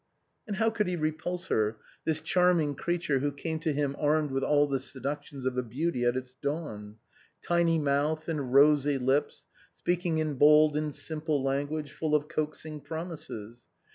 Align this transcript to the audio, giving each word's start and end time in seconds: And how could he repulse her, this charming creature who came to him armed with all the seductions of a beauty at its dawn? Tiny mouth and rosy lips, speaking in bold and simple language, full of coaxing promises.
And 0.47 0.55
how 0.57 0.71
could 0.71 0.87
he 0.87 0.95
repulse 0.95 1.45
her, 1.49 1.77
this 2.05 2.21
charming 2.21 2.73
creature 2.73 3.19
who 3.19 3.31
came 3.31 3.59
to 3.59 3.71
him 3.71 3.95
armed 3.99 4.31
with 4.31 4.43
all 4.43 4.65
the 4.65 4.79
seductions 4.79 5.45
of 5.45 5.55
a 5.55 5.61
beauty 5.61 6.05
at 6.05 6.15
its 6.17 6.33
dawn? 6.33 6.95
Tiny 7.43 7.77
mouth 7.77 8.27
and 8.27 8.51
rosy 8.51 8.97
lips, 8.97 9.45
speaking 9.75 10.17
in 10.17 10.39
bold 10.39 10.75
and 10.75 10.95
simple 10.95 11.43
language, 11.43 11.91
full 11.91 12.15
of 12.15 12.27
coaxing 12.27 12.79
promises. 12.81 13.67